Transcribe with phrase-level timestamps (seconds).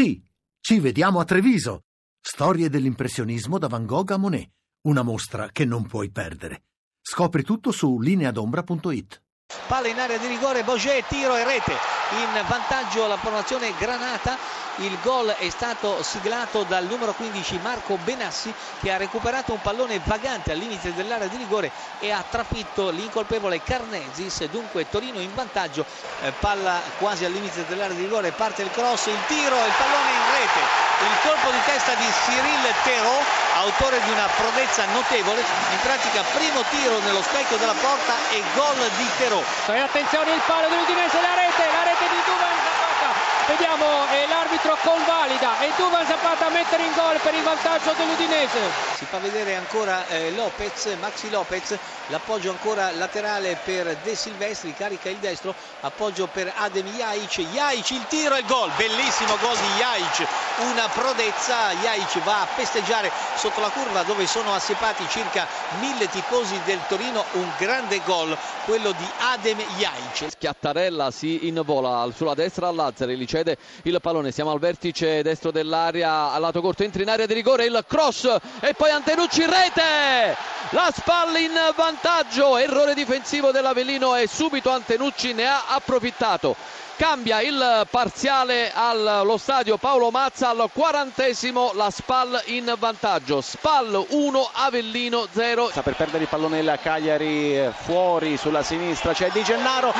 [0.00, 0.18] Sì,
[0.62, 1.82] ci vediamo a Treviso.
[2.18, 4.48] Storie dell'impressionismo da Van Gogh a Monet.
[4.86, 6.62] Una mostra che non puoi perdere.
[7.02, 9.22] Scopri tutto su lineadombra.it.
[9.68, 11.99] Palla in area di rigore, Boget, tiro e rete.
[12.12, 14.36] In vantaggio la formazione Granata.
[14.76, 20.00] Il gol è stato siglato dal numero 15 Marco Benassi che ha recuperato un pallone
[20.02, 24.44] vagante al limite dell'area di rigore e ha trafitto l'incolpevole Carnesis.
[24.46, 25.84] Dunque Torino in vantaggio.
[26.22, 29.72] Eh, palla quasi al limite dell'area di rigore, parte il cross, il tiro e il
[29.76, 30.59] pallone in rete.
[31.50, 33.18] Colpo di testa di Cyril Terò,
[33.54, 35.40] autore di una prodezza notevole.
[35.40, 39.42] In pratica primo tiro nello specchio della porta e gol di Terò.
[39.66, 43.38] E attenzione il palo dell'Udinese, la rete, la rete di Duvan Zapata.
[43.48, 48.60] Vediamo eh, l'arbitro convalida e Duvan Zapata a mettere in gol per il vantaggio dell'Udinese.
[48.94, 51.76] Si fa vedere ancora eh, Lopez, Maxi Lopez,
[52.08, 58.06] l'appoggio ancora laterale per De Silvestri, carica il destro, appoggio per Adem Jaic, Jaic il
[58.06, 60.28] tiro e il gol, bellissimo gol di Jaic,
[60.60, 65.46] una prodezza, Jaic va a festeggiare sotto la curva dove sono assiepati circa
[65.78, 70.30] mille tifosi del Torino, un grande gol, quello di Adem Jaic.
[70.30, 76.32] Schiattarella si invola sulla destra Lazzari, li cede il pallone, siamo al vertice destro dell'area,
[76.32, 78.24] al lato corto, entra in area di rigore, il cross
[78.60, 80.36] e poi Antenucci rete,
[80.70, 86.56] la spalla in vantaggio, errore difensivo dell'Avellino e subito Antenucci ne ha approfittato.
[87.00, 93.40] Cambia il parziale allo stadio Paolo Mazza al quarantesimo la Spal in vantaggio.
[93.40, 95.70] Spal 1, Avellino 0.
[95.70, 99.94] Sta per perdere il pallone il Cagliari fuori sulla sinistra, c'è Di Gennaro, il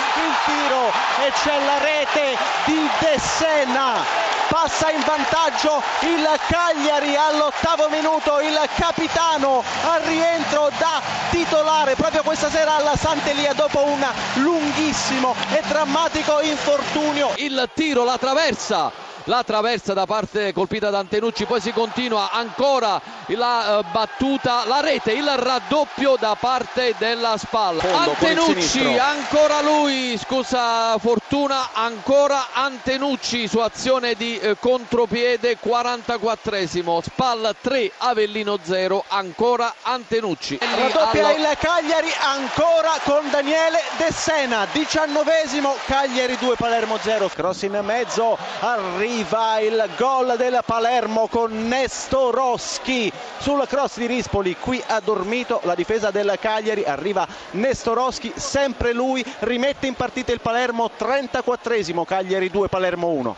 [0.45, 0.89] tiro
[1.27, 8.59] e c'è la rete di De Senna passa in vantaggio il Cagliari all'ottavo minuto, il
[8.75, 16.41] capitano al rientro da titolare proprio questa sera alla Sant'Elia dopo un lunghissimo e drammatico
[16.41, 17.31] infortunio.
[17.37, 18.91] Il tiro, la traversa
[19.31, 24.81] la traversa da parte colpita da Antenucci, poi si continua ancora la uh, battuta, la
[24.81, 27.81] rete, il raddoppio da parte della spalla.
[27.81, 37.55] Fondo Antenucci, ancora lui, scusa Fortuna, ancora Antenucci su azione di eh, contropiede 44esimo, Spal
[37.61, 40.59] 3, Avellino 0, ancora Antenucci.
[40.61, 41.39] Raddoppia allo...
[41.39, 48.37] il Cagliari ancora con Daniele De Sena, 19esimo, Cagliari 2, Palermo 0, cross in mezzo,
[48.59, 55.61] arriva arriva il gol del Palermo con Nestorowski sul cross di Rispoli qui ha dormito
[55.65, 62.49] la difesa del Cagliari arriva Nestorowski sempre lui rimette in partita il Palermo 34esimo Cagliari
[62.51, 63.37] 2 Palermo 1